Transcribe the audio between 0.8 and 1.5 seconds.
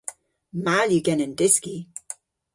yw genen